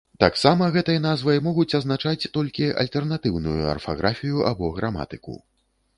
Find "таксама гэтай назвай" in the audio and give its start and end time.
0.23-1.41